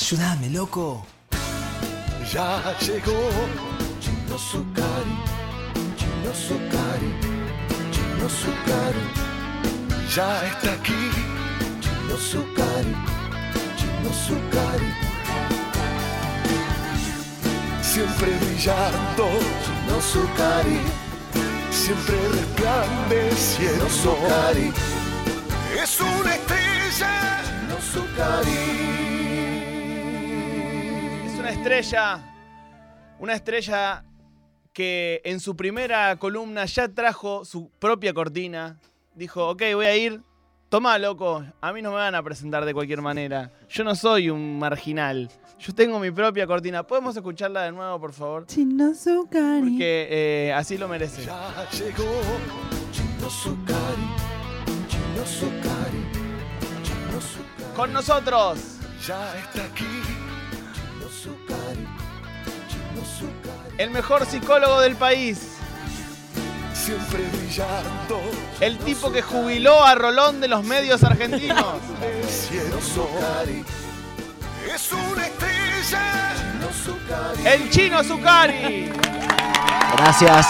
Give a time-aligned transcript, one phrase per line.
[0.00, 1.04] Ayúdame, loco.
[2.32, 3.18] Ya llegó
[4.00, 5.16] Chino Zucari,
[5.98, 7.10] Chino Zucari,
[7.90, 9.04] Chino Zucari.
[10.14, 11.10] Ya está aquí
[11.80, 12.94] Chino Zucari,
[13.76, 14.90] Chino Zucari.
[17.82, 19.24] Siempre brillando
[19.64, 20.78] Chino Zucari,
[21.72, 24.72] siempre resplandeciendo Zucari.
[25.82, 29.27] Es una estrella Chino Zucari.
[31.48, 32.34] Una estrella,
[33.20, 34.04] una estrella
[34.74, 38.78] que en su primera columna ya trajo su propia cortina.
[39.14, 40.20] Dijo, ok, voy a ir.
[40.68, 43.50] Toma, loco, a mí no me van a presentar de cualquier manera.
[43.70, 45.30] Yo no soy un marginal.
[45.58, 46.86] Yo tengo mi propia cortina.
[46.86, 48.44] ¿Podemos escucharla de nuevo, por favor?
[48.44, 49.70] Chino Zucari.
[49.70, 51.24] Porque eh, así lo merece.
[51.24, 52.20] Ya llegó
[52.92, 54.08] Chino Zucari,
[54.86, 56.04] Chino Zucari,
[56.82, 57.74] Chino Zucari.
[57.74, 58.74] Con nosotros,
[59.06, 59.97] Ya está aquí
[63.78, 65.54] el mejor psicólogo del país.
[66.74, 68.20] Siempre brillando
[68.60, 71.64] El tipo que jubiló a Rolón de los medios argentinos.
[72.02, 73.64] el cielo Zucari.
[74.74, 77.46] Es una estrella Chino Zucari.
[77.46, 78.92] El chino Zucari.
[79.96, 80.46] Gracias.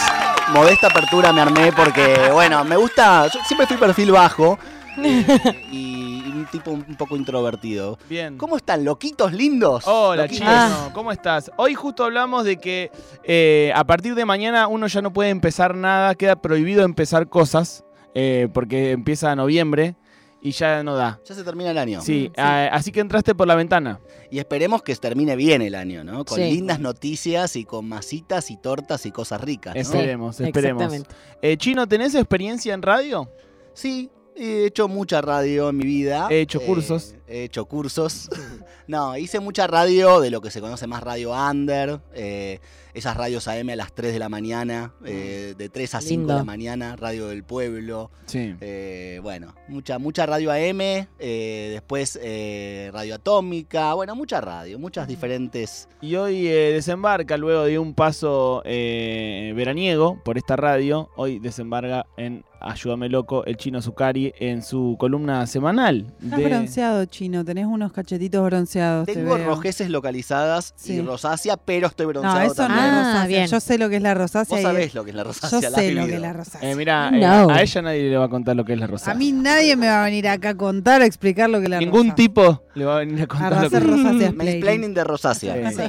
[0.53, 3.27] Modesta apertura me armé porque, bueno, me gusta.
[3.27, 4.59] Yo siempre fui perfil bajo
[4.97, 6.08] y,
[6.51, 7.99] tipo un poco introvertido.
[8.09, 8.37] Bien.
[8.39, 9.85] ¿Cómo están, loquitos lindos?
[9.87, 10.47] Hola, Loquitos.
[10.47, 10.91] chino.
[10.95, 11.51] ¿Cómo estás?
[11.57, 12.91] Hoy justo hablamos de que
[13.25, 17.85] eh, a partir de mañana uno ya no puede empezar nada, queda prohibido empezar cosas
[18.15, 19.97] eh, porque empieza noviembre
[20.41, 21.21] y ya no da.
[21.25, 22.01] Ya se termina el año.
[22.01, 24.01] Sí, ah, así que entraste por la ventana.
[24.31, 26.25] Y esperemos que termine bien el año, ¿no?
[26.25, 26.45] Con Sí.
[26.45, 29.81] lindas noticias y con masitas y tortas y cosas ricas, ¿no?
[29.81, 30.83] Esperemos, esperemos.
[30.85, 31.15] Exactamente.
[31.43, 33.29] Eh, chino, ¿tenés experiencia en radio?
[33.75, 36.29] Sí, he hecho mucha radio en mi vida.
[36.31, 37.15] He hecho cursos.
[37.27, 38.29] He hecho cursos.
[38.87, 42.01] no, hice mucha radio de lo que se conoce más radio under.
[42.15, 42.61] eh,
[42.95, 46.35] esas radios AM a las 3 de la mañana, eh, de 3 a 5 de
[46.35, 48.11] la mañana, radio del pueblo.
[48.27, 48.57] Sí.
[48.61, 55.07] eh, bueno, mucha, mucha radio AM, eh, después eh, radio atómica, bueno, mucha radio, muchas
[55.07, 55.89] diferentes.
[56.01, 62.05] Y hoy eh, desembarca, luego de un paso eh, veraniego por esta radio, hoy desembarca
[62.17, 66.07] en Ayúdame Loco, el chino Zucari, en su columna semanal.
[66.23, 67.45] Estás de- bronceado, chino.
[67.45, 69.07] Tenés unos cachetitos bronceados.
[69.07, 72.81] te Tengo rojeces localizadas y rosácea, pero estoy bronceado No, eso también.
[72.81, 73.27] no es Ah, rosácea.
[73.29, 73.47] bien.
[73.47, 74.51] Yo sé lo que es la rosácea.
[74.57, 76.33] Vos y- sabés lo que es la Yo rosácea, la sé lo que es la
[76.33, 76.71] rosácea.
[76.71, 77.51] Eh, mira, No.
[77.51, 79.13] eh, a ella nadie le va a contar lo que es la rosácea.
[79.15, 81.71] a mí nadie me va a venir acá a contar o explicar lo que es
[81.71, 82.15] la Ningún rosácea.
[82.17, 85.71] tipo le va a venir a contar lo que hacer rosácea Mansplaining de rosácea.
[85.71, 85.83] Sí.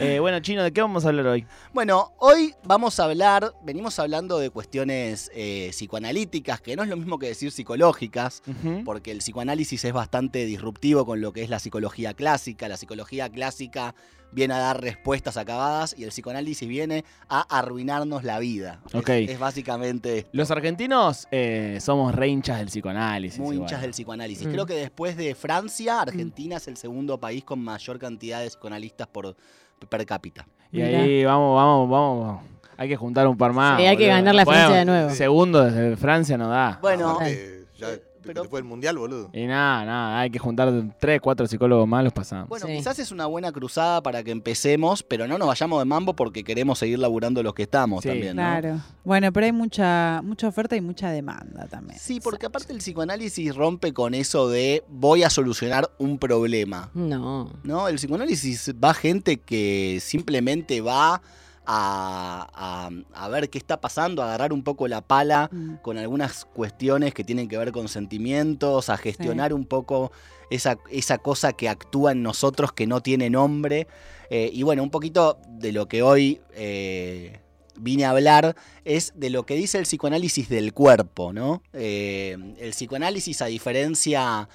[0.00, 1.46] Eh, bueno, chino, ¿de qué vamos a hablar hoy?
[1.72, 6.96] Bueno, hoy vamos a hablar, venimos hablando de cuestiones eh, psicoanalíticas, que no es lo
[6.96, 8.42] mismo que decir psicológicas,
[8.84, 12.68] porque el psicoanálisis es bastante disruptivo con lo que es la psicología clásica.
[12.68, 13.94] La psicología clásica
[14.32, 18.80] viene a dar respuestas acabadas y el psicoanálisis viene a arruinarnos la vida.
[18.86, 19.08] Es- Ok.
[19.08, 23.40] Es, básicamente Los argentinos eh, somos re hinchas del psicoanálisis.
[23.40, 23.66] muy igual.
[23.68, 24.46] hinchas del psicoanálisis.
[24.46, 24.52] Mm.
[24.52, 29.08] Creo que después de Francia, Argentina es el segundo país con mayor cantidad de psicoanalistas
[29.08, 29.36] por
[29.88, 30.46] per cápita.
[30.72, 32.40] Y ahí vamos, vamos, vamos.
[32.76, 33.78] Hay que juntar un par más.
[33.78, 35.10] Sí, hay que ganar la Bueno, Francia de nuevo.
[35.10, 36.78] Segundo desde Francia no da.
[36.80, 37.88] Bueno, Aparte, ya
[38.22, 39.30] pero- te fue el mundial, boludo.
[39.32, 42.48] Y nada, nada, hay que juntar tres, cuatro psicólogos más, los pasamos.
[42.48, 42.72] Bueno, Sí.
[42.76, 46.44] quizás es una buena cruzada para que empecemos, pero no nos vayamos de mambo porque
[46.44, 48.08] queremos seguir laburando los que estamos Sí.
[48.08, 48.42] también, ¿no?
[48.42, 48.80] Claro.
[49.04, 51.98] Bueno, pero hay mucha, mucha oferta y mucha demanda también.
[51.98, 56.90] Sí, porque aparte el psicoanálisis rompe con eso de voy a solucionar un problema.
[56.94, 57.50] No.
[57.62, 57.88] ¿No?
[57.88, 61.22] El psicoanálisis va gente que simplemente va
[61.72, 65.76] a, a- a ver qué está pasando, a agarrar un poco la pala Mm.
[65.82, 70.10] con algunas cuestiones que tienen que ver con sentimientos, a gestionar un poco
[70.50, 73.86] esa, esa cosa que actúa en nosotros que no tiene nombre.
[74.30, 77.38] Eh, y bueno, un poquito de lo que hoy eh,
[77.76, 81.62] vine a hablar es de lo que dice el psicoanálisis del cuerpo, ¿no?
[81.72, 84.48] Eh, el psicoanálisis, a diferencia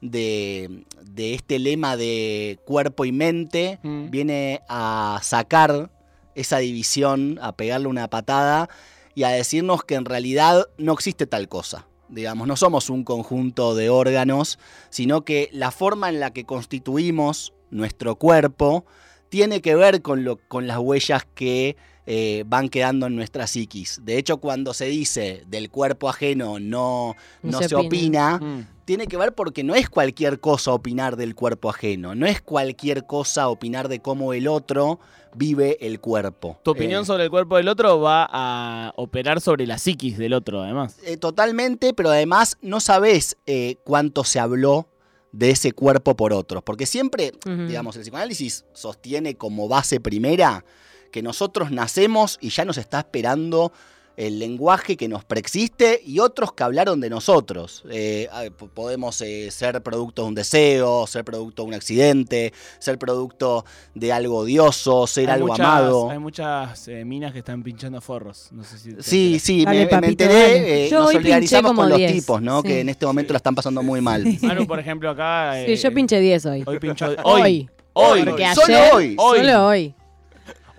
[0.00, 4.10] de, de este lema de cuerpo y mente, Mm.
[4.10, 5.90] viene a sacar
[6.34, 8.68] esa división, a pegarle una patada
[9.14, 11.86] y a decirnos que en realidad no existe tal cosa.
[12.08, 14.58] Digamos, no somos un conjunto de órganos,
[14.90, 18.84] sino que la forma en la que constituimos nuestro cuerpo
[19.32, 21.74] tiene que ver con, lo, con las huellas que
[22.04, 23.98] eh, van quedando en nuestra psiquis.
[24.04, 28.66] De hecho, cuando se dice del cuerpo ajeno no, no, se, opina, Mm.
[28.84, 33.06] tiene que ver porque no es cualquier cosa opinar del cuerpo ajeno, no es cualquier
[33.06, 35.00] cosa opinar de cómo el otro
[35.34, 36.58] vive el cuerpo.
[36.62, 40.34] Tu opinión Eh, sobre el cuerpo del otro va a operar sobre la psiquis del
[40.34, 40.98] otro, además.
[41.06, 44.88] eh, totalmente, pero además no sabes eh, cuánto se habló
[45.32, 46.62] de ese cuerpo por otros.
[46.62, 50.64] Porque siempre, digamos, el psicoanálisis sostiene como base primera
[51.10, 53.72] que nosotros nacemos y ya nos está esperando
[54.16, 57.82] el lenguaje que nos preexiste y otros que hablaron de nosotros.
[57.90, 58.28] Eh,
[58.74, 63.64] podemos eh, ser producto de un deseo, ser producto de un accidente, ser producto
[63.94, 66.10] de algo odioso, ser Hay algo muchas- amado.
[66.10, 68.48] Hay muchas eh, minas que están pinchando forros.
[68.52, 69.42] No sé si Sí, enteras.
[69.42, 70.86] sí, Dale, me, enteré.
[70.86, 72.60] eh, nos solidarizamos con los 10, tipos, ¿no?
[72.62, 72.68] sí.
[72.68, 73.32] Que en este momento Sí.
[73.32, 74.24] la están pasando muy mal.
[74.42, 75.54] Manu, por ejemplo, acá.
[75.66, 76.64] Sí, yo pinché 10 hoy.
[76.66, 77.06] Hoy pinchó.
[77.24, 77.40] Hoy.
[77.42, 77.70] Hoy.
[77.94, 78.24] Hoy.
[78.24, 79.16] Porque Solo ayer, hoy.
[79.18, 79.38] Hoy.
[79.38, 79.94] Solo hoy.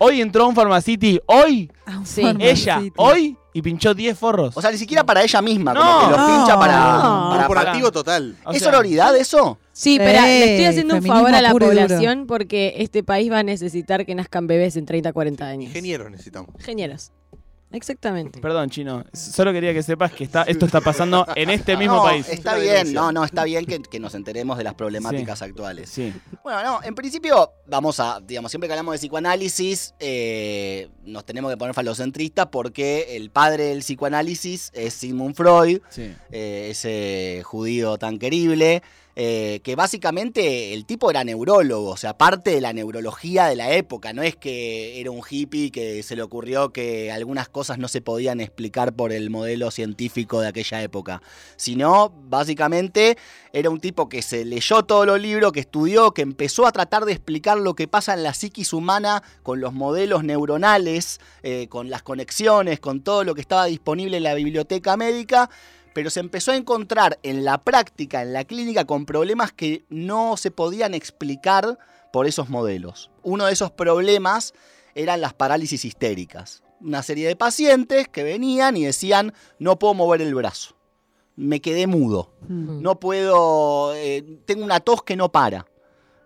[0.04, 1.20] Hoy entró a un Pharmacity.
[1.26, 1.72] Hoy.
[2.04, 2.24] Sí.
[2.40, 2.82] Ella.
[2.98, 3.38] Hoy.
[3.56, 4.58] Y pinchó 10 forros.
[4.58, 5.82] O sea, ni siquiera para ella misma, No.
[5.82, 6.76] como que lo pincha para.
[6.98, 7.30] No.
[7.30, 8.36] para- Corporativo total.
[8.46, 9.60] O ¿Es sea, sororidad eso?
[9.72, 11.82] Sí, pero le estoy haciendo un feminismo favor a la puro y duro.
[11.88, 15.68] población porque este país va a necesitar que nazcan bebés en 30, 40 años.
[15.68, 16.50] Ingenieros necesitamos.
[16.58, 17.12] Ingenieros.
[17.74, 18.40] Exactamente.
[18.40, 19.04] Perdón, chino.
[19.12, 22.30] Solo quería que sepas que está, esto está pasando en este mismo No, país.
[22.30, 25.90] Está bien, no, no, está bien que, que nos enteremos de las problemáticas actuales.
[25.90, 26.14] Sí.
[26.44, 31.52] Bueno, no, en principio, vamos a, digamos, siempre que hablamos de psicoanálisis, eh, nos tenemos
[31.52, 36.14] que poner falocentristas porque el padre del psicoanálisis es Sigmund Freud, Sí.
[36.32, 38.84] eh, ese judío tan querible,
[39.16, 43.72] eh, que básicamente el tipo era neurólogo, o sea, parte de la neurología de la
[43.72, 47.88] época, no es que era un hippie que se le ocurrió que algunas cosas no
[47.88, 51.22] se podían explicar por el modelo científico de aquella época,
[51.58, 53.18] sino básicamente
[53.52, 57.06] era un tipo que se leyó todos los libros, que estudió, que empezó a tratar
[57.06, 61.92] de explicar lo que pasa en la psiquis humana con los modelos neuronales, eh, con
[61.92, 65.52] las conexiones, con todo lo que estaba disponible en la biblioteca médica,
[65.94, 70.38] pero se empezó a encontrar en la práctica, en la clínica, con problemas que no
[70.38, 71.78] se podían explicar
[72.12, 73.10] por esos modelos.
[73.22, 74.54] Uno de esos problemas
[74.96, 76.64] eran las parálisis histéricas.
[76.82, 80.76] Una serie de pacientes que venían y decían, no puedo mover el brazo,
[81.36, 82.34] me quedé mudo.
[82.48, 82.82] Mm.
[82.82, 83.96] No puedo.
[83.96, 85.66] eh, tengo una tos que no para.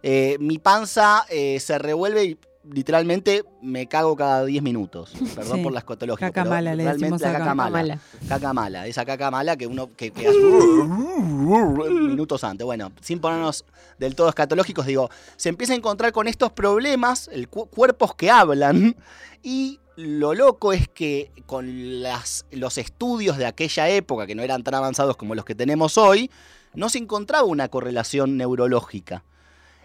[0.04, 2.38] Eh, mi panza eh, se revuelve y
[2.72, 5.14] literalmente me cago cada 10 minutos.
[5.36, 5.64] Perdón Sí.
[5.64, 6.28] por la escotología.
[6.28, 7.70] Caca pero mala, le decimos la caca mala.
[7.72, 8.00] Mala.
[8.28, 8.88] Caca mala.
[8.88, 10.38] Esa caca mala que uno que, que hace
[12.00, 12.66] minutos antes.
[12.66, 13.66] Bueno, sin ponernos
[13.98, 18.30] del todo escatológicos, digo, se empieza a encontrar con estos problemas, el cu- cuerpos que
[18.32, 18.96] hablan,
[19.44, 24.64] y lo loco es que con las, los estudios de aquella época, que no eran
[24.64, 26.30] tan avanzados como los que tenemos hoy,
[26.74, 29.24] no se encontraba una correlación neurológica.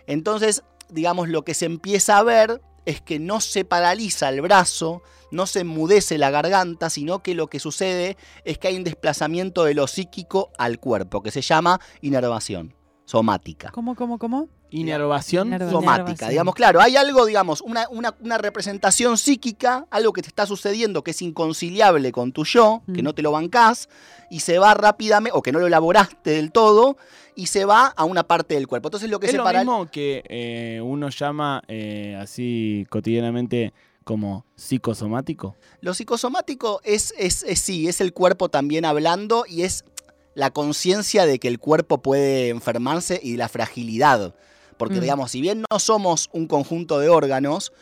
[0.06, 5.02] Entonces, digamos, lo que se empieza a ver es que no se paraliza el brazo,
[5.30, 9.64] no se enmudece la garganta, sino que lo que sucede es que hay un desplazamiento
[9.64, 12.74] de lo psíquico al cuerpo, que se llama inervación
[13.04, 13.70] somática.
[13.72, 14.48] ¿Cómo, cómo, cómo?
[14.70, 15.48] Inervación.
[15.48, 16.30] Inerva- Somática, inervación.
[16.30, 21.02] digamos, claro, hay algo, digamos, una, una- una representación psíquica, algo que te está sucediendo
[21.04, 23.04] que es inconciliable con tu yo, que Mm.
[23.04, 23.88] no te lo bancás,
[24.30, 26.96] y se va rápidamente, o que no lo elaboraste del todo,
[27.34, 28.88] y se va a una parte del cuerpo.
[28.88, 35.54] Entonces lo que Es lo mismo que eh, uno llama eh, así cotidianamente como psicosomático.
[35.80, 39.84] Lo psicosomático es, es, es sí, es el cuerpo también hablando y es
[40.34, 44.34] la conciencia de que el cuerpo puede enfermarse y la fragilidad.
[44.76, 45.00] Porque, Mm.
[45.00, 47.72] digamos, si bien no somos un conjunto de órganos,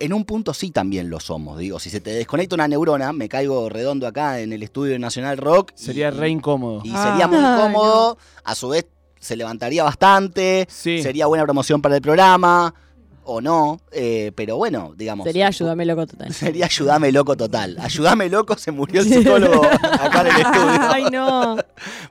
[0.00, 1.58] en un punto sí también lo somos.
[1.58, 5.38] Digo, si se te desconecta una neurona, me caigo redondo acá en el estudio Nacional
[5.38, 5.72] Rock.
[5.78, 6.80] y- Sería re incómodo.
[6.84, 7.10] Y Ah.
[7.10, 8.18] sería muy incómodo.
[8.42, 8.86] A su vez,
[9.20, 10.66] se levantaría bastante.
[10.68, 11.00] Sí.
[11.02, 12.74] Sería buena promoción para el programa.
[13.26, 13.80] O no.
[13.92, 15.24] eh, pero bueno, digamos.
[15.24, 16.32] Sería ayúdame loco total.
[16.34, 17.76] Sería ayúdame loco total.
[17.80, 20.90] Ayúdame loco, se murió el psicólogo acá en el estudio.
[20.92, 21.56] Ay, no.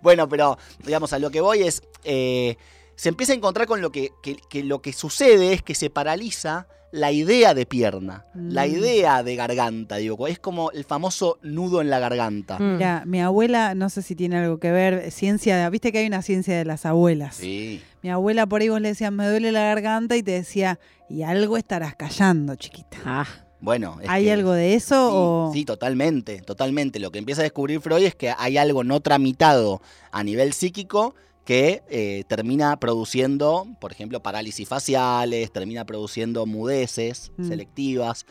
[0.01, 1.81] Bueno, pero digamos, a lo que voy es.
[2.03, 2.55] eh,
[2.95, 5.89] se empieza a encontrar con lo que, que- que lo que sucede es que se
[5.89, 8.71] paraliza la idea de pierna, la Mm.
[8.71, 12.59] idea de garganta, digo, es como el famoso nudo en la garganta.
[12.59, 12.73] Mm.
[12.77, 16.21] Mira, mi abuela, no sé si tiene algo que ver, ciencia, viste que hay una
[16.21, 17.37] ciencia de las abuelas.
[17.37, 17.81] Sí.
[18.03, 20.79] Mi abuela por ahí vos le decías, me duele la garganta y te decía,
[21.13, 22.97] y algo estarás callando, chiquita.
[23.05, 23.27] Ah,
[23.59, 25.51] Bueno, es ¿Hay que- algo de eso Sí, o...?
[25.53, 26.99] sí, totalmente, totalmente.
[26.99, 31.15] Lo que empieza a descubrir Freud es que hay algo no tramitado a nivel psíquico
[31.45, 37.47] que eh, termina produciendo, por ejemplo, parálisis faciales, termina produciendo mudeces Mm.
[37.47, 38.25] selectivas.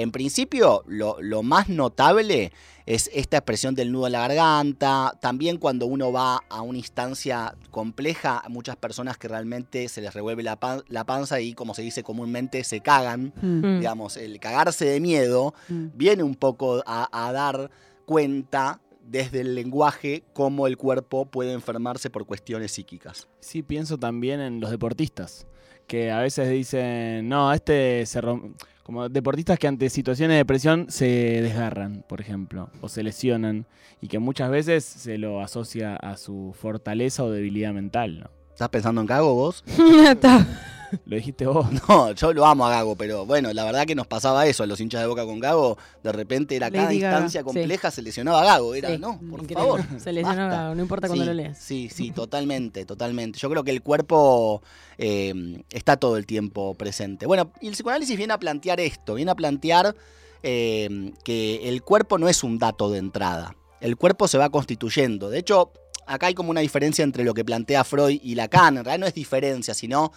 [0.00, 2.52] En principio, lo, lo más notable
[2.86, 5.12] es esta expresión del nudo en la garganta.
[5.20, 10.14] También cuando uno va a una instancia compleja, a muchas personas que realmente se les
[10.14, 13.32] revuelve la, pan- la panza y, como se dice comúnmente, se cagan.
[13.42, 13.78] Mm, mm.
[13.80, 15.88] Digamos, el cagarse de miedo mm.
[15.94, 17.70] viene un poco a, a dar
[18.06, 23.28] cuenta desde el lenguaje cómo el cuerpo puede enfermarse por cuestiones psíquicas.
[23.40, 25.46] Sí, pienso también en los deportistas,
[25.86, 28.54] que a veces dicen, no, este se rom-".
[28.82, 31.06] Como deportistas que ante situaciones de presión se
[31.42, 33.66] desgarran, por ejemplo, o se lesionan,
[34.00, 38.30] y que muchas veces se lo asocia a su fortaleza o debilidad mental, ¿no?
[38.52, 39.64] ¿Estás pensando en Gago vos?
[41.06, 41.66] Lo dijiste vos.
[41.88, 44.66] No, yo lo amo a Gago, pero bueno, la verdad que nos pasaba eso a
[44.66, 45.76] los hinchas de boca con Gago.
[46.02, 47.16] De repente era cada Lady Gaga.
[47.16, 48.74] instancia compleja, se lesionaba a Gago.
[48.74, 49.54] Era, Sí, no, por increíble.
[49.54, 49.80] favor.
[49.98, 50.74] Se lesiona, basta.
[50.74, 51.58] no importa cuando Sí, lo leas.
[51.58, 53.38] Sí, sí, totalmente, totalmente.
[53.38, 54.62] Yo creo que el cuerpo
[54.98, 55.32] eh,
[55.70, 57.26] está todo el tiempo presente.
[57.26, 59.94] Bueno, y el psicoanálisis viene a plantear esto, viene a plantear
[60.42, 63.54] eh, que el cuerpo no es un dato de entrada.
[63.80, 65.30] El cuerpo se va constituyendo.
[65.30, 65.72] De hecho,
[66.06, 68.76] acá hay como una diferencia entre lo que plantea Freud y Lacan.
[68.78, 70.12] En realidad no es diferencia, sino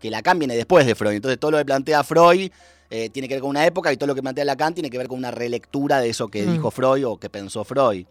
[0.00, 1.14] que Lacan viene después de Freud.
[1.16, 2.50] Entonces todo lo que plantea Freud
[2.90, 4.98] eh, tiene que ver con una época y todo lo que plantea Lacan tiene que
[4.98, 6.52] ver con una relectura de eso que Mm.
[6.52, 8.06] dijo Freud o que pensó Freud.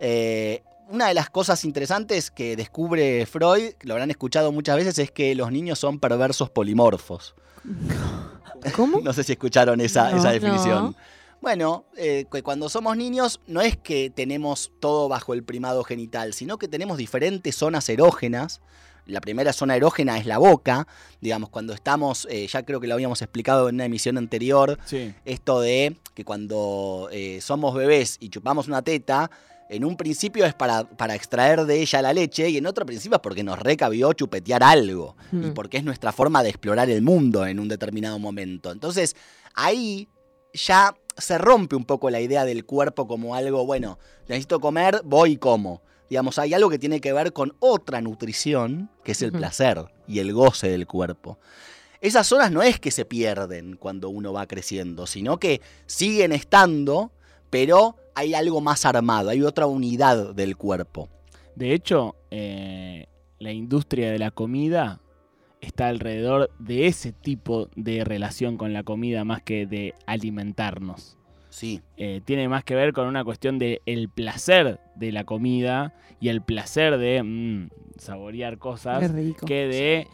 [0.00, 5.10] Eh, una de las cosas interesantes que descubre Freud, lo habrán escuchado muchas veces, es
[5.10, 7.34] que los niños son perversos polimorfos.
[8.74, 9.00] ¿Cómo?
[9.02, 10.18] No sé si escucharon esa, No.
[10.18, 10.84] esa definición.
[10.84, 10.94] No.
[11.40, 16.32] Bueno, eh, que cuando somos niños no es que tenemos todo bajo el primado genital,
[16.34, 18.60] sino que tenemos diferentes zonas erógenas.
[19.08, 20.86] La primera zona erógena es la boca,
[21.20, 25.14] digamos, cuando estamos, eh, ya creo que lo habíamos explicado en una emisión anterior, Sí.
[25.24, 29.30] esto de que cuando eh, somos bebés y chupamos una teta,
[29.70, 33.16] en un principio es para, para extraer de ella la leche y en otro principio
[33.16, 35.54] es porque nos recabió chupetear algo y Mm.
[35.54, 38.72] porque es nuestra forma de explorar el mundo en un determinado momento.
[38.72, 39.14] Entonces,
[39.54, 40.08] ahí
[40.54, 43.98] ya se rompe un poco la idea del cuerpo como algo, bueno,
[44.28, 45.82] necesito comer, voy y como.
[46.10, 50.20] Digamos, hay algo que tiene que ver con otra nutrición, que es el placer y
[50.20, 51.38] el goce del cuerpo.
[52.00, 57.10] Esas zonas no es que se pierden cuando uno va creciendo, sino que siguen estando,
[57.50, 61.08] pero hay algo más armado, hay otra unidad del cuerpo.
[61.56, 63.06] De hecho, eh,
[63.38, 65.00] la industria de la comida
[65.60, 71.16] está alrededor de ese tipo de relación con la comida más que de alimentarnos.
[71.50, 75.94] Sí, Eh, tiene más que ver con una cuestión de el placer de la comida
[76.20, 79.10] y el placer de mm, saborear cosas
[79.46, 80.06] que de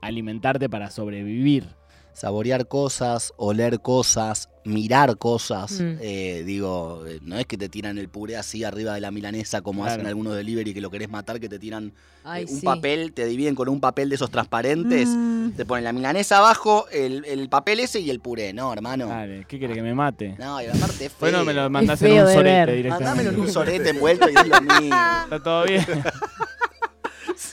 [0.00, 1.68] alimentarte para sobrevivir.
[2.14, 5.72] Saborear cosas, oler cosas, mirar cosas.
[5.72, 5.96] Mm.
[6.00, 9.60] eh, digo, eh, no es que te tiran el puré así arriba de la milanesa
[9.60, 9.94] como Claro.
[9.96, 11.92] hacen algunos delivery que lo querés matar, que te tiran
[12.24, 12.64] Ay, eh, un sí.
[12.64, 15.08] papel, te dividen con un papel de esos transparentes.
[15.08, 19.08] Mm, Te ponen la milanesa abajo, el, el papel ese y el puré, ¿no, hermano?
[19.08, 20.34] Dale, ¿qué quiere que me mate?
[20.38, 21.18] No, y aparte es feo.
[21.20, 22.88] Bueno, me lo mandás en un sorete directamente.
[23.04, 24.96] Mandámelo en un sorete envuelto y es lo mismo.
[25.24, 25.84] Está todo bien.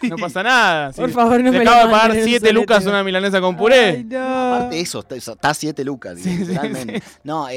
[0.10, 0.92] No pasa nada.
[0.92, 1.14] Por Sí.
[1.14, 2.54] favor, no me acabo de pagar en un 7 solete.
[2.54, 3.90] lucas una milanesa con puré.
[3.90, 4.54] Ay, no.
[4.56, 7.00] Aparte de eso, está, eso, está a 7 lucas, Sí, sí, literalmente.
[7.02, 7.08] sí.
[7.24, 7.54] No, eh,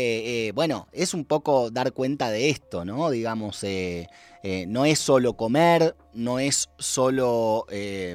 [0.48, 3.10] eh, bueno, es un poco dar cuenta de esto, ¿no?
[3.10, 4.06] Digamos, eh,
[4.42, 8.14] eh, no es solo comer, no es solo, eh,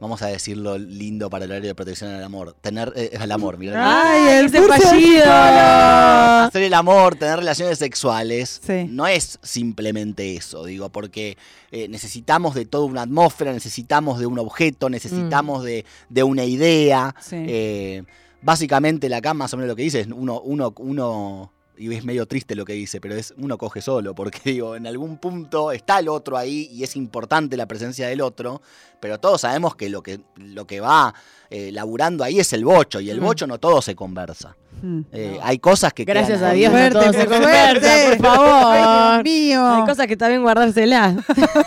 [0.00, 3.56] vamos a decirlo lindo para el horario de protección al amor, tener eh, al amor,
[3.58, 4.10] mirá.
[4.12, 5.24] Ay, el fallido.
[5.26, 8.86] Hacer el amor, tener relaciones sexuales, Sí.
[8.88, 11.36] no es simplemente eso, digo, porque
[11.70, 17.14] eh, necesitamos de toda una atmósfera, necesitamos de un objeto, necesitamos de, de una idea.
[17.20, 17.36] Sí.
[17.48, 18.02] Eh,
[18.42, 22.04] básicamente la cama, más o menos lo que dice es uno, uno, uno, y es
[22.04, 25.72] medio triste lo que dice, pero es uno coge solo, porque digo, en algún punto
[25.72, 28.62] está el otro ahí y es importante la presencia del otro,
[29.00, 31.14] pero todos sabemos que lo que, lo que va
[31.50, 33.24] eh, laburando ahí es el bocho, y el Mm.
[33.24, 34.56] bocho no todo se conversa.
[34.82, 35.00] Mm.
[35.12, 36.54] Eh, Hay cosas que Gracias quedan a.
[36.54, 38.64] Dios no todo se conversa, por favor.
[38.66, 39.66] Ay, Dios mío.
[39.76, 41.16] Hay cosas que está bien guardárselas.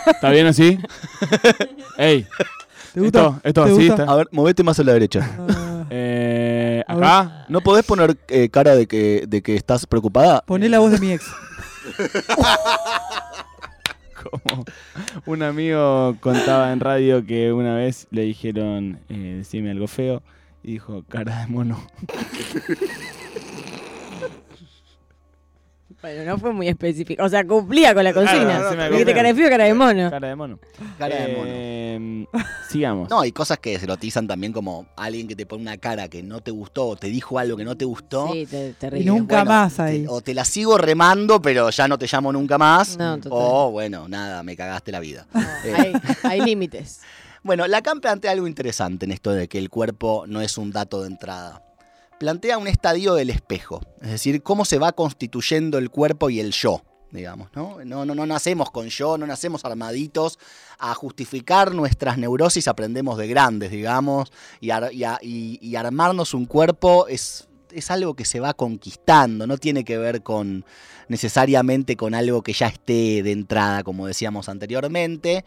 [0.07, 0.77] ¿Está bien así?
[1.97, 2.27] Ey,
[2.93, 3.19] ¿Te gusta?
[3.19, 4.03] esto, esto ¿Te así gusta?
[4.03, 4.13] está.
[4.13, 5.29] A ver, movete más a la derecha.
[5.89, 7.45] Eh, Acá.
[7.50, 10.43] ¿No podés poner eh, cara de que, de que estás preocupada?
[10.45, 11.25] Poné la voz de mi ex.
[14.24, 14.65] Como
[15.25, 20.21] un amigo contaba en radio que una vez le dijeron, eh, decime algo feo,
[20.62, 21.79] y dijo, cara de mono.
[26.01, 27.23] Bueno, no fue muy específico.
[27.23, 28.59] O sea, cumplía con la Claro, consigna.
[28.59, 29.13] no, me Dijiste ocurre.
[29.15, 30.09] cara de frío cara de mono.
[30.09, 30.59] Cara de mono.
[30.97, 31.45] Cara de mono.
[31.47, 32.25] Eh,
[32.69, 33.09] sigamos.
[33.09, 36.23] No, hay cosas que se erotizan también como alguien que te pone una cara que
[36.23, 38.31] no te gustó o te dijo algo que no te gustó.
[38.31, 39.05] Sí, te, Y terrible.
[39.11, 40.05] nunca más te- ahí.
[40.07, 42.97] o te la sigo remando, pero ya no te llamo nunca más.
[42.97, 43.31] No, total.
[43.33, 45.27] o bueno, nada, me cagaste la vida.
[45.65, 47.01] Eh, Hay, hay límites.
[47.41, 51.01] Bueno, Lacan plantea algo interesante en esto de que el cuerpo no es un dato
[51.03, 51.63] de entrada.
[52.19, 56.51] Plantea un estadio del espejo, es decir, cómo se va constituyendo el cuerpo y el
[56.51, 57.77] yo, digamos, ¿no?
[57.85, 60.38] No, no, no nacemos con yo, no nacemos armaditos.
[60.79, 64.69] A justificar nuestras neurosis aprendemos de grandes, digamos, y,
[65.61, 70.21] y armarnos un cuerpo es, es algo que se va conquistando, no tiene que ver
[70.21, 70.65] con
[71.07, 75.45] necesariamente con algo que ya esté de entrada, como decíamos anteriormente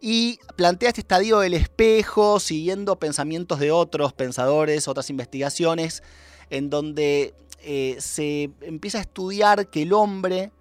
[0.00, 6.02] y plantea este estadio del espejo siguiendo pensamientos de otros pensadores, otras investigaciones,
[6.48, 10.52] en donde eh, se empieza a estudiar que el hombre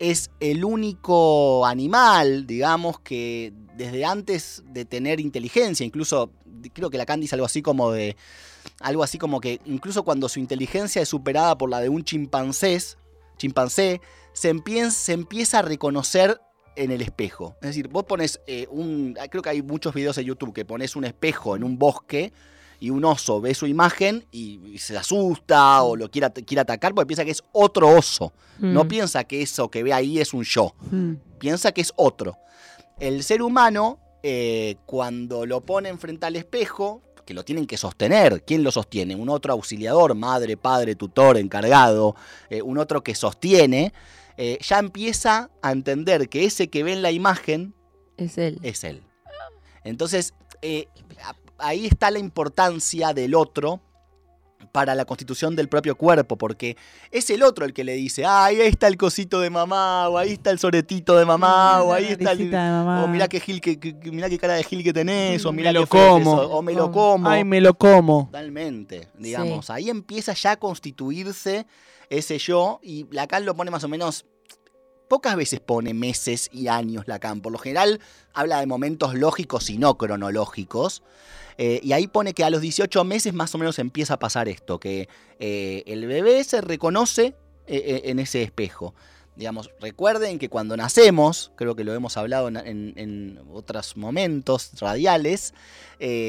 [0.00, 6.32] es el único animal, digamos, que desde antes de tener inteligencia, incluso
[6.72, 8.16] creo que Lacan dice algo así como de.
[8.80, 12.78] Algo así como que incluso cuando su inteligencia es superada por la de un chimpancé,
[13.38, 14.02] chimpancé
[14.34, 16.40] se empieza a reconocer
[16.76, 17.56] en el espejo.
[17.60, 19.16] Es decir, vos pones eh, un.
[19.30, 22.32] Creo que hay muchos videos en YouTube que pones un espejo en un bosque
[22.78, 26.94] y un oso ve su imagen y, y se asusta o lo quiere, quiere atacar
[26.94, 28.32] porque piensa que es otro oso.
[28.58, 28.88] No Mm.
[28.88, 30.74] piensa que eso que ve ahí es un yo.
[30.90, 31.14] Mm.
[31.38, 32.36] Piensa que es otro.
[32.98, 38.42] El ser humano, eh, cuando lo pone frente al espejo, que lo tienen que sostener,
[38.44, 39.14] ¿quién lo sostiene?
[39.14, 42.16] Un otro auxiliador, madre, padre, tutor, encargado,
[42.50, 43.92] eh, un otro que sostiene,
[44.42, 47.74] eh, ya empieza a entender que ese que ve en la imagen
[48.16, 48.58] Es él.
[48.62, 49.02] es él.
[49.84, 50.32] Entonces,
[50.62, 50.86] eh,
[51.58, 53.80] ahí está la importancia del otro
[54.72, 56.76] para la constitución del propio cuerpo, porque
[57.10, 60.16] es el otro el que le dice, ay, ahí está el cosito de mamá, o
[60.18, 62.38] ahí está el soretito de mamá, o ahí está el...
[62.38, 63.04] naricita de mamá.
[63.04, 65.50] O mirá qué, gil, que, que- que- mirá qué cara de gil que tenés, o
[65.52, 66.32] Me mirá lo como.
[66.34, 67.28] o me lo como.
[67.28, 68.26] Ay, me lo como.
[68.26, 69.70] Totalmente, digamos.
[69.70, 71.66] Ahí empieza ya a constituirse
[72.10, 74.26] ese yo y Lacan lo pone más o menos...
[75.08, 77.40] Pocas veces pone meses y años Lacan.
[77.40, 78.00] Por lo general
[78.32, 81.02] habla de momentos lógicos y no cronológicos.
[81.62, 84.48] Eh, y ahí pone que a los 18 meses más o menos empieza a pasar
[84.48, 87.34] esto, que eh, el bebé se reconoce
[87.66, 88.94] eh, en ese espejo.
[89.36, 95.52] Digamos, recuerden que cuando nacemos, creo que lo hemos hablado en, otros momentos radiales,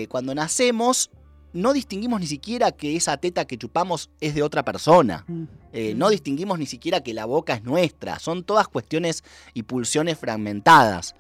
[0.10, 1.12] cuando nacemos
[1.54, 5.26] no distinguimos ni siquiera que esa teta que chupamos es de otra persona.
[5.28, 5.44] Mm.
[5.74, 8.20] Eh, no distinguimos ni siquiera que la boca es nuestra.
[8.20, 11.16] Son todas cuestiones y pulsiones fragmentadas.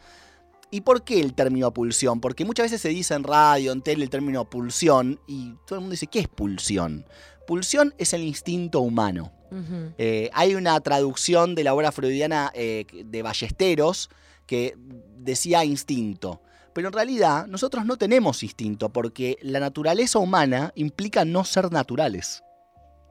[0.74, 2.22] ¿Y por qué el término pulsión?
[2.22, 5.82] Porque muchas veces se dice en radio, en tele, el término pulsión y todo el
[5.82, 7.06] mundo dice, ¿qué es pulsión?
[7.46, 9.34] Pulsión es el instinto humano.
[9.98, 14.10] Eh, hay una traducción de la obra freudiana eh, de Ballesteros
[14.46, 14.78] que
[15.18, 16.42] decía instinto.
[16.74, 22.44] Pero en realidad nosotros no tenemos instinto porque la naturaleza humana implica no ser naturales.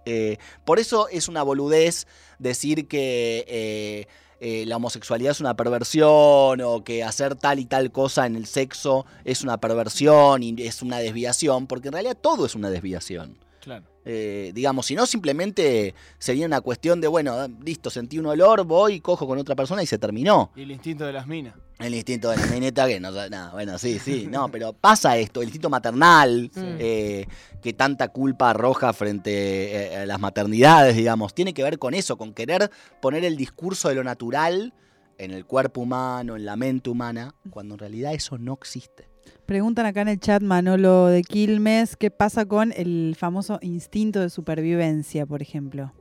[0.06, 2.06] Eh, por eso es una boludez
[2.38, 4.08] decir que eh,
[4.40, 8.46] eh, la homosexualidad es una perversión o que hacer tal y tal cosa en el
[8.46, 13.38] sexo es una perversión y es una desviación, porque en realidad todo es una desviación.
[13.60, 13.84] Claro.
[14.04, 19.00] Eh, digamos, si no, simplemente sería una cuestión de, bueno, listo, sentí un olor, voy,
[19.00, 20.50] cojo con otra persona y se terminó.
[20.56, 21.54] Y el instinto de las minas.
[21.78, 23.52] El instinto de la mineta que no nada.
[23.52, 26.60] Bueno, sí, sí, no, pero pasa esto, el instinto maternal, Sí.
[26.78, 27.26] eh,
[27.62, 32.16] que tanta culpa arroja frente eh, a las maternidades, digamos, tiene que ver con eso,
[32.16, 34.72] con querer poner el discurso de lo natural
[35.18, 39.08] en el cuerpo humano, en la mente humana, cuando en realidad eso no existe.
[39.46, 44.30] Preguntan acá en el chat Manolo de Quilmes, ¿qué pasa con el famoso instinto de
[44.30, 45.92] supervivencia, por ejemplo?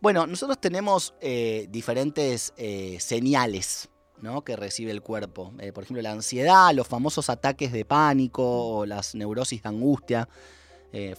[0.00, 3.88] Bueno, nosotros tenemos eh, diferentes eh, señales
[4.22, 4.42] ¿no?
[4.42, 5.52] que recibe el cuerpo.
[5.58, 10.28] Eh, por ejemplo, la ansiedad, los famosos ataques de pánico o las neurosis de angustia.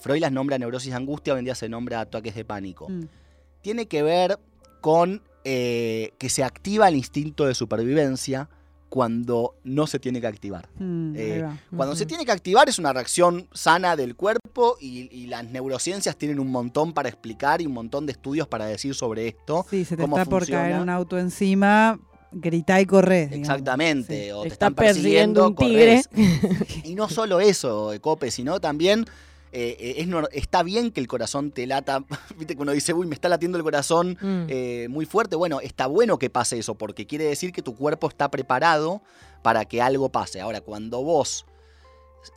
[0.00, 2.88] Freud las nombra neurosis de angustia, hoy en día se nombra ataques de pánico.
[2.88, 3.02] Mm.
[3.62, 4.38] Tiene que ver
[4.80, 8.50] con que se activa el instinto de supervivencia
[8.90, 10.68] cuando no se tiene que activar.
[10.78, 11.48] Mm, Eh.
[11.74, 16.16] Cuando se tiene que activar es una reacción sana del cuerpo y, y las neurociencias
[16.16, 19.64] tienen un montón para explicar y un montón de estudios para decir sobre esto.
[19.70, 20.62] Sí, se te cómo está por funciona.
[20.62, 21.98] caer un auto encima,
[22.32, 23.26] gritá y corre.
[23.28, 23.38] digamos.
[23.48, 26.02] Exactamente, o te Está están persiguiendo persiguiendo, un tigre.
[26.10, 26.84] corres.
[26.84, 29.06] Y no solo eso, Cope, sino también
[29.52, 32.04] eh, eh, es nor- está bien que el corazón te lata.
[32.36, 34.46] Viste que uno dice, uy, me está latiendo el corazón Mm.
[34.48, 35.36] eh, muy fuerte.
[35.36, 39.02] Bueno, está bueno que pase eso, porque quiere decir que tu cuerpo está preparado
[39.42, 40.40] para que algo pase.
[40.40, 41.46] Ahora, cuando vos,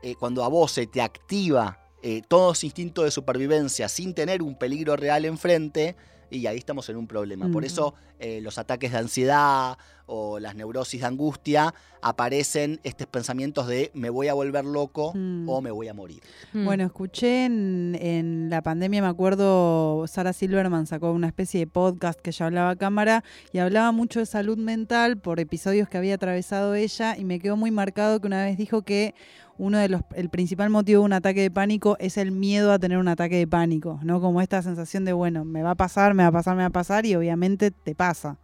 [0.01, 1.79] eh, cuando a vos se te activa
[2.27, 5.95] todo ese instinto de supervivencia sin tener un peligro real enfrente,
[6.33, 7.49] y ahí estamos en un problema.
[7.49, 13.67] Por eso eh, los ataques de ansiedad o las neurosis de angustia aparecen estos pensamientos
[13.67, 15.47] de me voy a volver loco Mm.
[15.47, 16.21] o me voy a morir.
[16.51, 16.65] Mm.
[16.65, 22.19] Bueno, escuché en, en la pandemia, me acuerdo, Sara Silverman sacó una especie de podcast
[22.19, 26.15] que ya hablaba a cámara y hablaba mucho de salud mental por episodios que había
[26.15, 29.13] atravesado ella y me quedó muy marcado que una vez dijo que
[29.57, 32.79] uno de los, el principal motivo de un ataque de pánico es el miedo a
[32.79, 34.19] tener un ataque de pánico, ¿no?
[34.19, 36.67] Como esta sensación de, bueno, me va a pasar, me va a pasar, me va
[36.67, 38.37] a pasar y obviamente te pasa.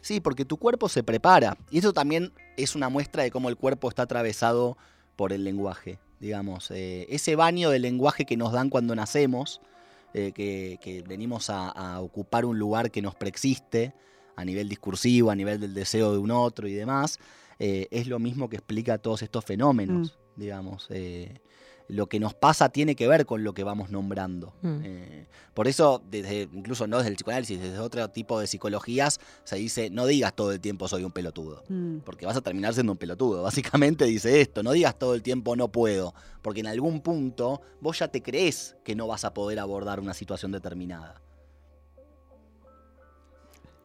[0.00, 1.56] Sí, porque tu cuerpo se prepara.
[1.70, 4.76] Y eso también es una muestra de cómo el cuerpo está atravesado
[5.16, 5.98] por el lenguaje.
[6.20, 9.60] Digamos, eh, ese baño de lenguaje que nos dan cuando nacemos,
[10.14, 13.94] eh, que, que venimos a, a ocupar un lugar que nos preexiste
[14.36, 17.18] a nivel discursivo, a nivel del deseo de un otro y demás,
[17.58, 20.86] eh, es lo mismo que explica todos estos fenómenos, digamos.
[20.90, 21.40] eh,
[21.88, 24.52] lo que nos pasa tiene que ver con lo que vamos nombrando.
[24.60, 24.78] Mm.
[24.82, 29.54] Eh, por eso, desde, incluso no desde el psicoanálisis, desde otro tipo de psicologías, se
[29.54, 31.62] dice, no digas todo el tiempo soy un pelotudo.
[31.68, 31.98] Mm.
[31.98, 33.44] Porque vas a terminar siendo un pelotudo.
[33.44, 36.12] Básicamente dice esto, no digas todo el tiempo no puedo.
[36.42, 40.12] Porque en algún punto vos ya te crees que no vas a poder abordar una
[40.12, 41.22] situación determinada.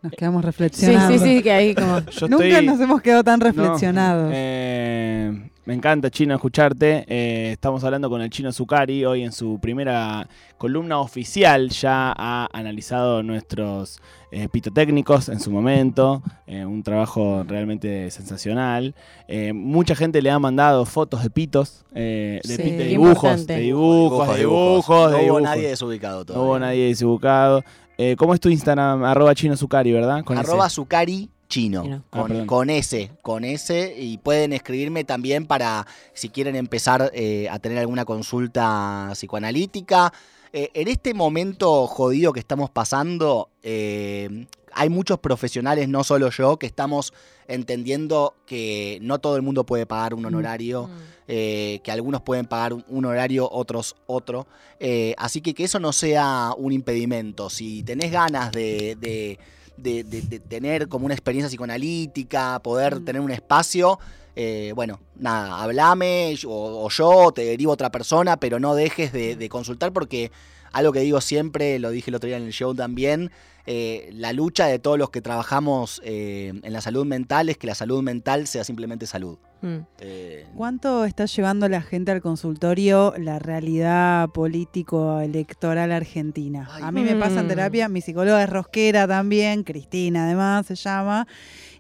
[0.02, 1.20] Nos quedamos Sí, reflexionando.
[1.20, 2.00] sí, sí, que ahí como.
[2.00, 4.32] Yo Nunca estoy- nos hemos quedado tan No, reflexionados.
[4.34, 7.06] eh, me encanta, Chino, escucharte.
[7.08, 9.06] Eh, estamos hablando con el Chino Zucari.
[9.06, 14.00] Hoy en su primera columna oficial ya ha analizado nuestros
[14.32, 16.24] eh, pitotécnicos en su momento.
[16.48, 18.96] Eh, un trabajo realmente sensacional.
[19.28, 23.54] Eh, mucha gente le ha mandado fotos de pitos, eh, de, Sí, de dibujos, importante.
[23.54, 25.42] de dibujos, de dibujos, No de hubo dibujos.
[25.44, 26.48] nadie desubicado No todavía.
[26.48, 27.64] hubo nadie desubicado.
[28.00, 29.04] Eh, ¿Cómo es tu Instagram?
[29.04, 30.24] Arroba Chino Zucari, ¿verdad?
[30.24, 30.76] Con Arroba ese.
[30.76, 32.04] Zucari Chino, Chino.
[32.12, 37.48] Ah, con, con S, con S, y pueden escribirme también para si quieren empezar eh,
[37.52, 40.12] a tener alguna consulta psicoanalítica.
[40.54, 46.58] Eh, en este momento jodido que estamos pasando, eh, hay muchos profesionales, no solo yo,
[46.58, 47.14] que estamos
[47.48, 50.90] entendiendo que no todo el mundo puede pagar un honorario
[51.28, 54.48] eh, que algunos pueden pagar un, un horario, otros otro.
[54.80, 57.50] Eh, así que que eso no sea un impedimento.
[57.50, 59.38] Si tenés ganas de, de-
[59.78, 63.06] de- de- de tener como una experiencia psicoanalítica, poder Mm.
[63.06, 64.00] tener un espacio,
[64.36, 69.12] eh, bueno, nada, hablame yo- o, yo, te derivo a otra persona, pero no dejes
[69.12, 70.32] de, de consultar porque
[70.72, 73.32] algo que digo siempre, lo dije el otro día en el show también,
[73.68, 77.68] eh, la lucha de todos los que trabajamos eh, en la salud mental es que
[77.68, 79.38] la salud mental sea simplemente salud.
[79.62, 79.78] Mm.
[80.00, 86.68] Eh, ¿Cuánto está llevando la gente al consultorio la realidad político-electoral argentina?
[86.72, 86.84] Ay.
[86.84, 87.50] a mí me pasa en Mm.
[87.50, 91.28] terapia, mi psicóloga es rosquera también, Cristina además se llama,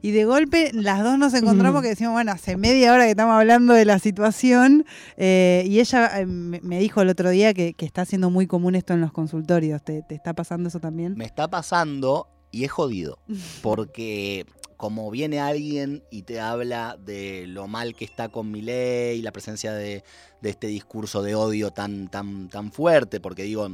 [0.01, 1.83] y de golpe las dos nos encontramos Mm.
[1.83, 4.85] que decimos, bueno, hace media hora que estamos hablando de la situación,
[5.17, 8.75] eh, y ella eh, me dijo el otro día que, que está siendo muy común
[8.75, 9.83] esto en los consultorios.
[9.83, 11.15] ¿Te, te está pasando eso también?
[11.15, 13.19] Me está pasando y es jodido.
[13.61, 14.45] Porque
[14.77, 19.31] como viene alguien y te habla de lo mal que está con mi ley, la
[19.31, 20.03] presencia de,
[20.41, 23.69] de este discurso de odio tan, tan, tan fuerte, porque digo,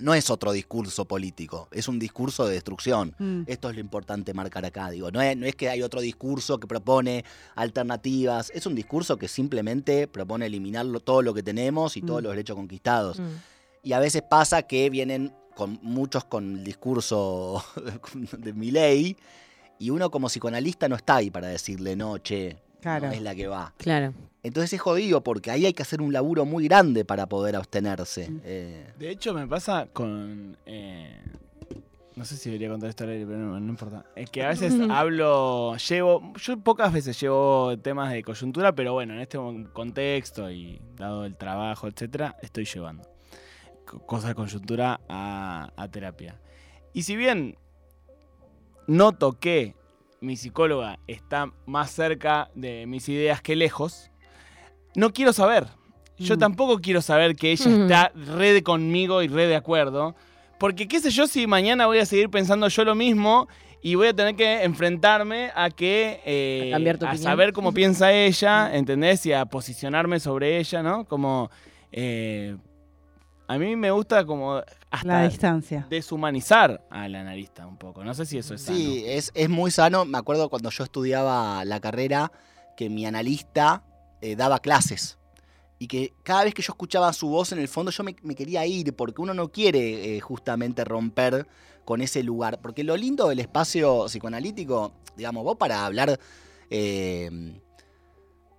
[0.00, 3.14] no es otro discurso político, es un discurso de destrucción.
[3.18, 3.42] Mm.
[3.46, 6.58] Esto es lo importante marcar acá, digo, no es, no es que hay otro discurso
[6.58, 12.02] que propone alternativas, es un discurso que simplemente propone eliminar todo lo que tenemos y
[12.02, 12.24] todos Mm.
[12.24, 13.18] los derechos conquistados.
[13.20, 13.24] Mm.
[13.82, 17.62] Y a veces pasa que vienen con muchos con el discurso
[18.38, 19.16] de mi ley
[19.78, 23.06] y uno como psicoanalista no está ahí para decirle, no, che, Claro.
[23.08, 23.72] no es la que va.
[23.76, 24.12] Claro.
[24.42, 28.30] Entonces es jodido porque ahí hay que hacer un laburo muy grande para poder abstenerse.
[28.30, 28.40] Mm.
[28.44, 30.56] Eh, De hecho, me pasa con.
[30.64, 31.20] eh,
[32.14, 34.04] no sé si debería contar esto al aire, pero no, no importa.
[34.16, 36.32] Es que a veces hablo, llevo.
[36.36, 39.38] Yo pocas veces llevo temas de coyuntura, pero bueno, en este
[39.72, 43.04] contexto y dado el trabajo, etcétera, estoy llevando
[43.84, 46.40] co- cosas de coyuntura a, a terapia.
[46.92, 47.56] Y si bien
[48.86, 49.74] noto que
[50.20, 54.10] mi psicóloga está más cerca de mis ideas que lejos,
[54.94, 55.66] no quiero saber.
[56.18, 56.38] Yo Mm.
[56.38, 57.82] tampoco quiero saber que ella Mm.
[57.82, 60.16] está re de conmigo y re de acuerdo.
[60.58, 63.46] Porque qué sé yo si mañana voy a seguir pensando yo lo mismo
[63.80, 66.20] y voy a tener que enfrentarme a que...
[66.26, 69.24] eh, A saber cómo piensa ella, ¿entendés?
[69.26, 71.04] Y a posicionarme sobre ella, ¿no?
[71.04, 71.48] Como...
[71.92, 72.56] eh,
[73.48, 75.86] a mí me gusta como La hasta distancia.
[75.90, 78.04] deshumanizar al analista un poco.
[78.04, 80.04] No sé si eso es sí, es, es muy sano.
[80.04, 82.30] Me acuerdo cuando yo estudiaba la carrera
[82.76, 83.82] que mi analista
[84.20, 85.18] eh, daba clases.
[85.80, 88.34] Y que cada vez que yo escuchaba su voz en el fondo yo me, me
[88.34, 91.46] quería ir porque uno no quiere eh, justamente romper
[91.84, 92.60] con ese lugar.
[92.60, 96.18] Porque lo lindo del espacio psicoanalítico, digamos, vos para hablar...
[96.70, 97.60] eh,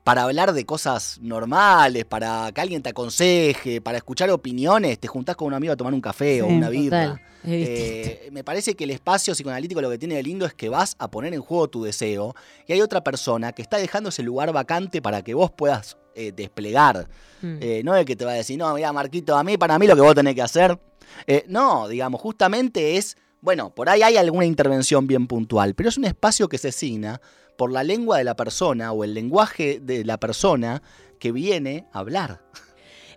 [0.10, 5.36] para hablar de cosas normales, para que alguien te aconseje, para escuchar opiniones, te juntás
[5.36, 7.22] con un amigo a tomar un café o una birra.
[7.43, 10.95] Eh, me parece que el espacio psicoanalítico lo que tiene de lindo es que vas
[10.98, 12.34] a poner en juego tu deseo
[12.65, 16.32] y hay otra persona que está dejando ese lugar vacante para que vos puedas eh,
[16.36, 17.08] desplegar.
[17.43, 17.58] Mm.
[17.62, 19.86] Eh, no es que te va a decir, no, mira, Marquito, a mí, para mí
[19.86, 20.80] lo que vos tenés que hacer.
[21.48, 26.06] No, digamos, justamente es, bueno, por ahí hay alguna intervención bien puntual, pero es un
[26.06, 27.22] espacio que se asigna
[27.60, 30.82] por la lengua de la persona o el lenguaje de la persona
[31.19, 32.39] que viene a hablar.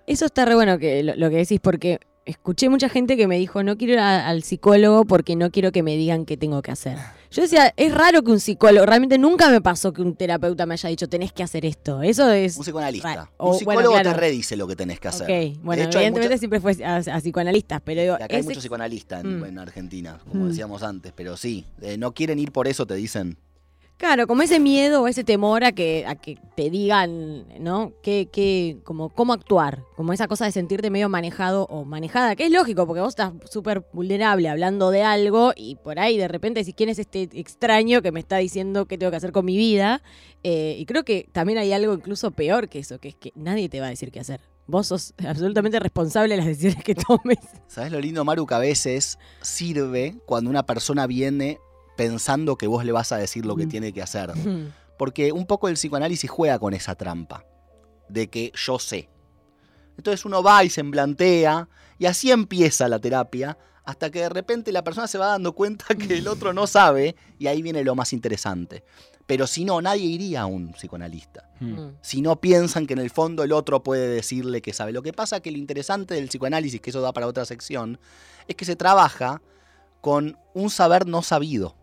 [0.09, 3.39] Eso está re bueno que lo, lo que decís, porque escuché mucha gente que me
[3.39, 6.61] dijo, no quiero ir a- al psicólogo porque no quiero que me digan qué tengo
[6.61, 6.99] que hacer.
[7.31, 10.75] Yo decía, es raro que un psicólogo, realmente nunca me pasó que un terapeuta me
[10.75, 12.03] haya dicho, tenés que hacer esto.
[12.03, 12.57] Eso es...
[12.57, 13.15] Un psicoanalista.
[13.15, 13.23] Raro.
[13.23, 14.19] un O, bueno, psicólogo te claro.
[14.19, 15.31] redice lo que tenés que hacer.
[15.53, 18.43] Ok, bueno, de hecho, evidentemente mucha- siempre fue a, a psicoanalistas, pero digo, acá hay
[18.43, 19.45] muchos psicoanalistas en, Mm.
[19.45, 20.49] en Argentina, como Mm.
[20.49, 23.39] decíamos antes, pero sí, eh, no quieren ir por eso, te dicen.
[24.03, 27.93] Claro, como ese miedo o ese temor a que, a que te digan, ¿no?
[28.03, 32.47] Que, que, como cómo actuar, como esa cosa de sentirte medio manejado o manejada, que
[32.47, 36.59] es lógico, porque vos estás súper vulnerable hablando de algo y por ahí de repente
[36.59, 39.57] decís, ¿quién es este extraño que me está diciendo qué tengo que hacer con mi
[39.57, 40.03] vida?
[40.43, 43.69] Eh, y creo que también hay algo incluso peor que eso, que es que nadie
[43.69, 44.41] te va a decir qué hacer.
[44.67, 47.39] Vos sos absolutamente responsable de las decisiones que tomes.
[47.69, 51.61] ¿Sabes lo lindo, Maru, que a veces sirve cuando una persona viene
[51.97, 53.69] pensando que vos le vas a decir lo que Mm.
[53.69, 54.33] tiene que hacer?
[54.99, 57.45] Porque un poco el psicoanálisis juega con esa trampa
[58.09, 59.09] de que yo sé.
[59.97, 64.71] Entonces uno va y se emplantea y así empieza la terapia hasta que de repente
[64.73, 67.95] la persona se va dando cuenta que el otro no sabe y ahí viene lo
[67.95, 68.85] más interesante.
[69.27, 71.49] Pero si no, nadie iría a un psicoanalista.
[71.61, 71.79] Mm.
[72.01, 74.93] Si no piensan que en el fondo el otro puede decirle que sabe.
[74.93, 77.99] Lo que pasa que lo interesante del psicoanálisis, que eso da para otra sección,
[78.49, 79.41] es que se trabaja
[80.01, 81.77] con un saber no sabido.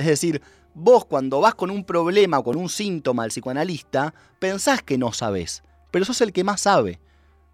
[0.00, 0.42] Es decir,
[0.74, 5.12] vos cuando vas con un problema o con un síntoma al psicoanalista, pensás que no
[5.12, 7.00] sabés, pero sos el que más sabe.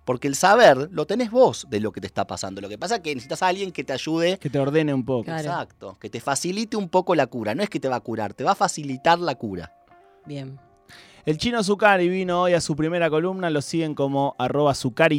[0.04, 2.60] Porque el saber lo tenés vos de lo que te está pasando.
[2.60, 4.38] Lo que pasa es que necesitas a alguien que te ayude.
[4.38, 5.24] Que te ordene un poco.
[5.24, 5.40] Claro.
[5.40, 5.98] Exacto.
[6.00, 7.56] Que te facilite un poco la cura.
[7.56, 9.72] No es que te va a curar, te va a facilitar la cura.
[10.24, 10.60] Bien.
[11.26, 14.74] El chino Zucari vino hoy a su primera columna, lo siguen como arroba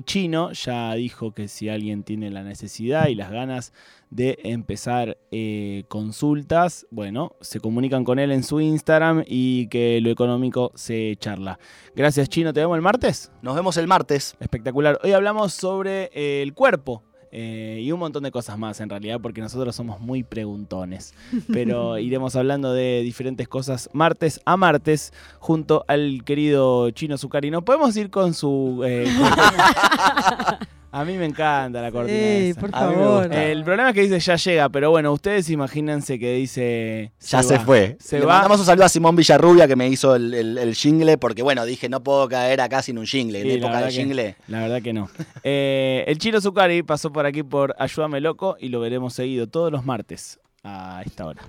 [0.06, 0.54] Chino.
[0.54, 3.74] Ya dijo que si alguien tiene la necesidad y las ganas
[4.10, 10.10] de empezar eh, consultas, bueno, se comunican con él en su Instagram y que lo
[10.10, 11.60] económico se charla.
[11.94, 13.30] Gracias Chino, ¿te vemos el martes?
[13.42, 14.38] Nos vemos el martes.
[14.40, 14.98] Espectacular.
[15.04, 17.04] Hoy hablamos sobre eh, el cuerpo.
[17.32, 21.14] Eh, y un montón de cosas más en realidad, porque nosotros somos muy preguntones.
[21.52, 27.52] Pero iremos hablando de diferentes cosas martes a martes junto al querido Chino Zucari.
[27.52, 28.82] ¿No podemos ir con su...
[28.86, 29.08] eh,
[30.92, 32.18] a mí me encanta la cortina.
[32.18, 32.62] Ey, esa.
[32.62, 33.24] por A mí me favor.
[33.28, 33.44] gusta.
[33.46, 37.12] El problema es que dice ya llega, pero bueno, ustedes imagínense que dice...
[37.20, 37.64] Ya se va.
[37.66, 37.98] fue.
[38.00, 38.34] Se Le va.
[38.36, 41.66] mandamos un saludo a Simón Villarrubia que me hizo el, el, el jingle, porque bueno,
[41.66, 43.40] dije, no puedo caer acá sin un jingle.
[43.40, 44.36] En Sí, la época de verdad que- jingle.
[44.48, 45.10] La verdad que no.
[45.44, 49.72] Eh, el Chino Zucari pasó por aquí por Ayúdame Loco y lo veremos seguido todos
[49.72, 51.42] los martes a esta hora.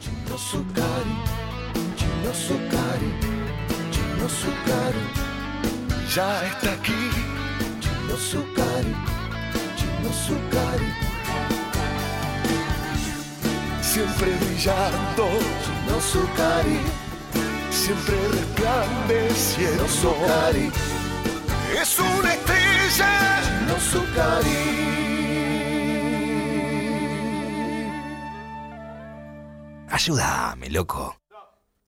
[0.00, 1.16] Chino Zucari,
[1.96, 3.12] Chino Zucari,
[3.90, 6.92] Chino Zucari, ya está aquí.
[13.98, 15.24] Siempre brillando.
[15.62, 16.78] Chino Zucari,
[17.70, 19.88] siempre resplandeciendo.
[19.88, 20.70] Zucari,
[21.80, 23.40] es una estrella.
[23.44, 24.88] Chino Zucari.
[29.90, 31.16] Ayúdame, loco.